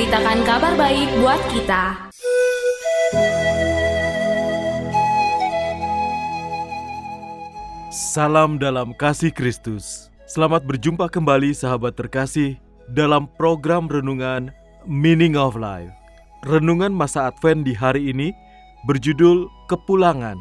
memberitakan 0.00 0.40
kabar 0.48 0.72
baik 0.80 1.08
buat 1.20 1.40
kita 1.52 1.82
Salam 7.92 8.56
dalam 8.56 8.96
kasih 8.96 9.28
Kristus. 9.28 10.08
Selamat 10.24 10.64
berjumpa 10.64 11.12
kembali 11.12 11.52
sahabat 11.52 12.00
terkasih 12.00 12.56
dalam 12.88 13.28
program 13.36 13.92
renungan 13.92 14.48
Meaning 14.88 15.36
of 15.36 15.52
Life. 15.52 15.92
Renungan 16.48 16.96
masa 16.96 17.28
Advent 17.28 17.68
di 17.68 17.76
hari 17.76 18.08
ini 18.08 18.32
berjudul 18.88 19.52
Kepulangan, 19.68 20.40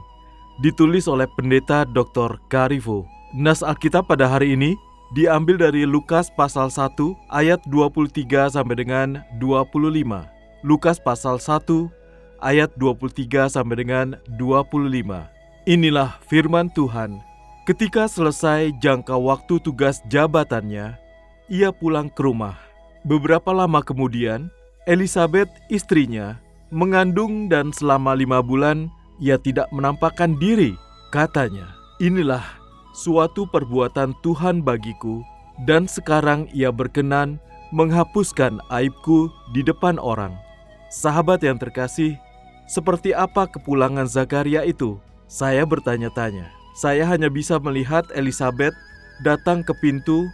ditulis 0.64 1.03
oleh 1.12 1.28
Pendeta 1.36 1.84
Dr. 1.84 2.39
Karifo. 2.47 3.03
Nas 3.36 3.59
Alkitab 3.59 4.08
pada 4.08 4.31
hari 4.31 4.56
ini 4.56 4.80
diambil 5.14 5.58
dari 5.58 5.90
Lukas 5.90 6.30
pasal 6.30 6.70
1 6.70 6.94
ayat 7.34 7.62
23 7.70 8.54
sampai 8.54 8.76
dengan 8.78 9.22
25. 9.42 10.06
Lukas 10.62 10.98
pasal 11.02 11.42
1 11.42 11.90
ayat 12.44 12.70
23 12.78 13.50
sampai 13.50 13.76
dengan 13.80 14.08
25. 14.38 15.26
Inilah 15.70 16.18
firman 16.26 16.70
Tuhan. 16.74 17.22
Ketika 17.66 18.10
selesai 18.10 18.74
jangka 18.82 19.14
waktu 19.14 19.62
tugas 19.62 20.02
jabatannya, 20.10 20.98
ia 21.50 21.70
pulang 21.70 22.10
ke 22.10 22.26
rumah. 22.26 22.58
Beberapa 23.06 23.54
lama 23.54 23.86
kemudian, 23.86 24.50
Elizabeth 24.90 25.50
istrinya 25.70 26.42
mengandung 26.74 27.46
dan 27.50 27.70
selama 27.70 28.18
lima 28.18 28.42
bulan 28.42 28.90
ia 29.22 29.38
tidak 29.38 29.70
menampakkan 29.70 30.34
diri. 30.42 30.74
Katanya, 31.14 31.70
inilah 32.02 32.42
suatu 32.95 33.45
perbuatan 33.50 34.18
Tuhan 34.26 34.62
bagiku 34.66 35.22
dan 35.68 35.86
sekarang 35.86 36.48
ia 36.56 36.72
berkenan 36.72 37.38
menghapuskan 37.76 38.58
aibku 38.73 39.30
di 39.54 39.62
depan 39.62 40.02
orang. 40.02 40.34
Sahabat 40.90 41.46
yang 41.46 41.62
terkasih, 41.62 42.18
seperti 42.66 43.14
apa 43.14 43.46
kepulangan 43.46 44.09
Zakaria 44.09 44.66
itu? 44.66 44.98
Saya 45.30 45.62
bertanya-tanya. 45.66 46.50
Saya 46.73 47.06
hanya 47.06 47.30
bisa 47.30 47.62
melihat 47.62 48.09
Elizabeth 48.18 48.73
datang 49.22 49.62
ke 49.62 49.76
pintu, 49.78 50.26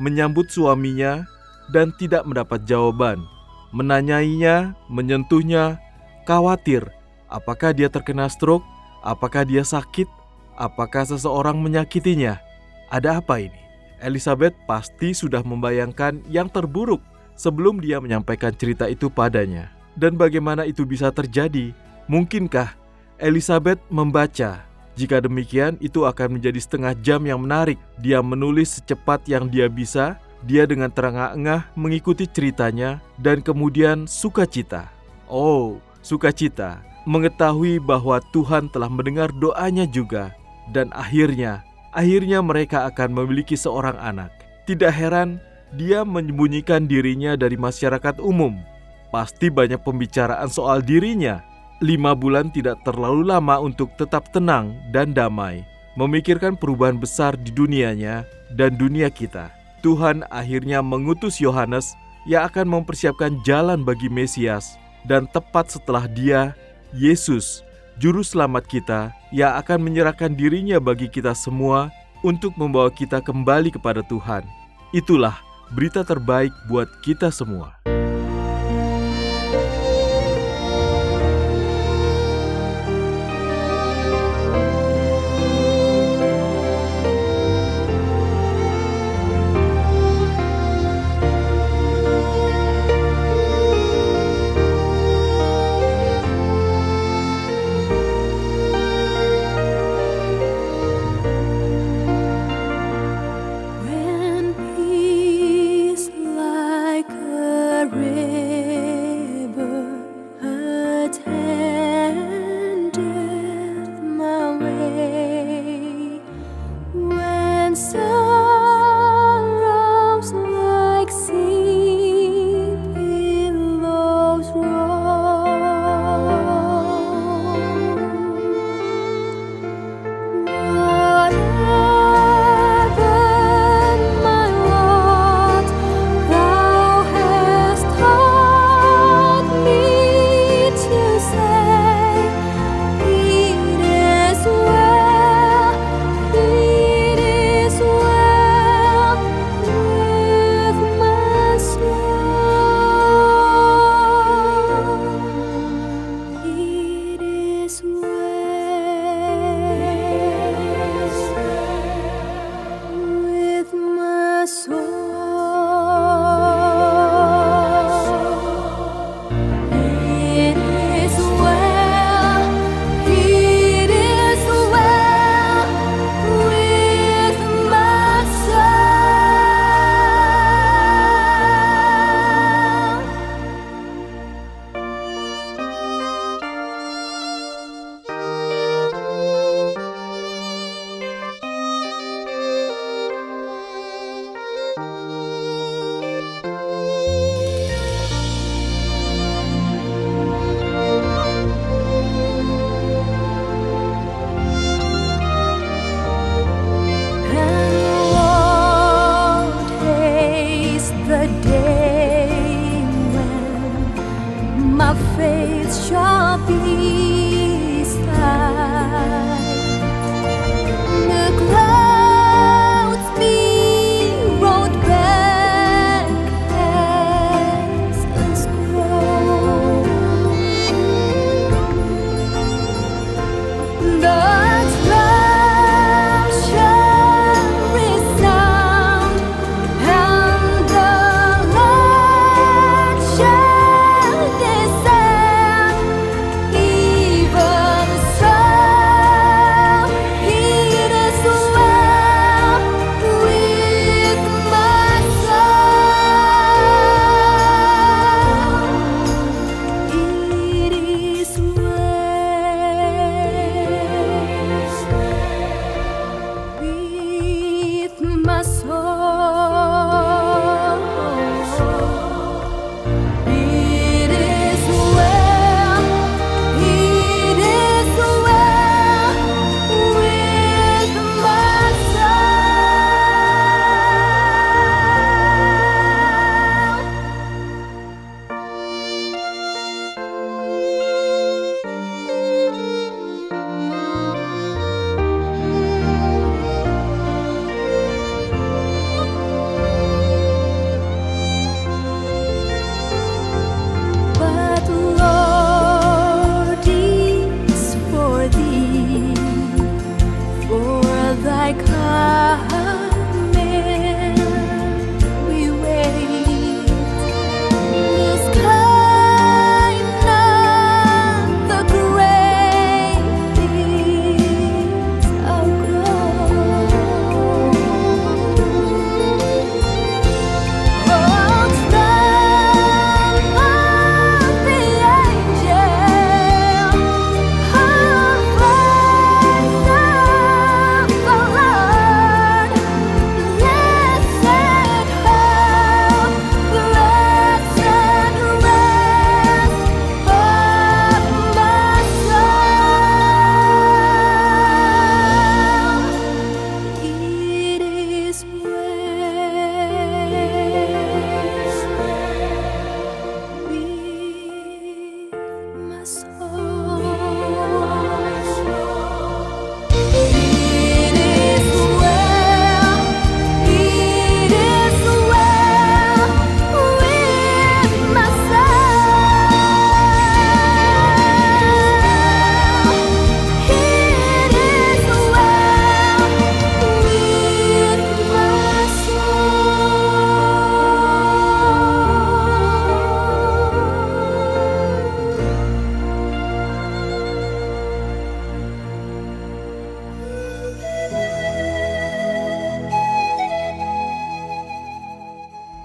menyambut 0.00 0.48
suaminya, 0.48 1.28
dan 1.74 1.92
tidak 2.00 2.24
mendapat 2.24 2.64
jawaban. 2.64 3.20
Menanyainya, 3.76 4.72
menyentuhnya, 4.88 5.76
khawatir 6.24 6.88
apakah 7.30 7.70
dia 7.72 7.86
terkena 7.86 8.26
stroke, 8.26 8.66
apakah 9.00 9.46
dia 9.46 9.62
sakit, 9.62 10.10
apakah 10.60 11.08
seseorang 11.08 11.56
menyakitinya. 11.56 12.36
Ada 12.92 13.24
apa 13.24 13.40
ini? 13.40 13.56
Elizabeth 14.04 14.52
pasti 14.68 15.16
sudah 15.16 15.40
membayangkan 15.40 16.20
yang 16.28 16.52
terburuk 16.52 17.00
sebelum 17.32 17.80
dia 17.80 17.96
menyampaikan 17.96 18.52
cerita 18.52 18.84
itu 18.84 19.08
padanya. 19.08 19.72
Dan 19.96 20.20
bagaimana 20.20 20.68
itu 20.68 20.84
bisa 20.84 21.08
terjadi? 21.08 21.72
Mungkinkah 22.06 22.76
Elizabeth 23.16 23.80
membaca 23.88 24.70
jika 25.00 25.16
demikian, 25.16 25.80
itu 25.80 26.04
akan 26.04 26.36
menjadi 26.36 26.60
setengah 26.60 26.92
jam 27.00 27.24
yang 27.24 27.40
menarik. 27.40 27.80
Dia 28.04 28.20
menulis 28.20 28.76
secepat 28.76 29.24
yang 29.24 29.48
dia 29.48 29.64
bisa, 29.64 30.20
dia 30.44 30.68
dengan 30.68 30.92
terengah-engah 30.92 31.72
mengikuti 31.72 32.28
ceritanya, 32.28 33.00
dan 33.16 33.40
kemudian 33.40 34.04
sukacita. 34.04 34.92
Oh, 35.24 35.80
sukacita, 36.04 36.84
mengetahui 37.08 37.80
bahwa 37.80 38.20
Tuhan 38.34 38.68
telah 38.68 38.92
mendengar 38.92 39.32
doanya 39.32 39.88
juga, 39.88 40.36
dan 40.70 40.94
akhirnya, 40.94 41.66
akhirnya 41.90 42.40
mereka 42.40 42.86
akan 42.88 43.14
memiliki 43.14 43.58
seorang 43.58 43.98
anak. 43.98 44.30
Tidak 44.64 44.90
heran, 44.90 45.42
dia 45.74 46.06
menyembunyikan 46.06 46.86
dirinya 46.86 47.34
dari 47.34 47.58
masyarakat 47.58 48.22
umum. 48.22 48.58
Pasti 49.10 49.50
banyak 49.50 49.82
pembicaraan 49.82 50.46
soal 50.46 50.82
dirinya 50.82 51.42
lima 51.80 52.12
bulan 52.12 52.52
tidak 52.52 52.84
terlalu 52.84 53.24
lama 53.24 53.56
untuk 53.56 53.88
tetap 53.96 54.28
tenang 54.30 54.76
dan 54.92 55.16
damai, 55.16 55.64
memikirkan 55.96 56.54
perubahan 56.54 57.00
besar 57.00 57.34
di 57.40 57.48
dunianya 57.48 58.28
dan 58.52 58.76
dunia 58.76 59.08
kita. 59.08 59.48
Tuhan 59.80 60.28
akhirnya 60.28 60.84
mengutus 60.84 61.40
Yohanes 61.40 61.96
yang 62.28 62.44
akan 62.44 62.68
mempersiapkan 62.68 63.40
jalan 63.48 63.80
bagi 63.80 64.12
Mesias, 64.12 64.76
dan 65.08 65.24
tepat 65.32 65.72
setelah 65.72 66.04
dia, 66.04 66.52
Yesus, 66.92 67.64
Juru 68.00 68.24
Selamat 68.24 68.64
kita, 68.64 69.12
yang 69.28 69.60
akan 69.60 69.84
menyerahkan 69.84 70.32
dirinya 70.32 70.80
bagi 70.80 71.04
kita 71.04 71.36
semua 71.36 71.92
untuk 72.24 72.56
membawa 72.56 72.88
kita 72.88 73.20
kembali 73.20 73.76
kepada 73.76 74.00
Tuhan. 74.08 74.40
Itulah 74.96 75.36
berita 75.76 76.00
terbaik 76.00 76.48
buat 76.64 76.88
kita 77.04 77.28
semua. 77.28 77.76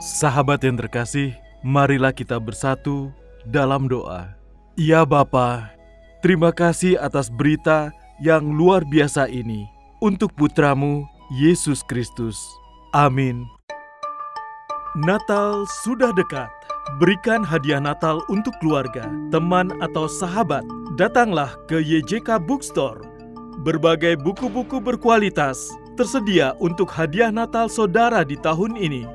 Sahabat 0.05 0.61
yang 0.61 0.77
terkasih, 0.77 1.33
marilah 1.65 2.13
kita 2.13 2.37
bersatu 2.37 3.09
dalam 3.41 3.89
doa. 3.89 4.37
Ya 4.77 5.01
Bapa, 5.01 5.73
terima 6.21 6.53
kasih 6.53 6.93
atas 7.01 7.25
berita 7.25 7.89
yang 8.21 8.53
luar 8.53 8.85
biasa 8.85 9.25
ini 9.25 9.65
untuk 9.97 10.29
putramu 10.37 11.09
Yesus 11.33 11.81
Kristus. 11.81 12.37
Amin. 12.93 13.49
Natal 14.93 15.65
sudah 15.81 16.13
dekat. 16.13 16.53
Berikan 17.01 17.41
hadiah 17.41 17.81
Natal 17.81 18.21
untuk 18.29 18.53
keluarga, 18.61 19.09
teman 19.33 19.73
atau 19.81 20.05
sahabat. 20.05 20.61
Datanglah 21.01 21.57
ke 21.65 21.81
YJK 21.81 22.45
Bookstore. 22.45 23.01
Berbagai 23.65 24.21
buku-buku 24.21 24.77
berkualitas 24.77 25.73
tersedia 25.97 26.53
untuk 26.61 26.93
hadiah 26.93 27.33
Natal 27.33 27.65
saudara 27.73 28.21
di 28.21 28.37
tahun 28.37 28.77
ini. 28.77 29.14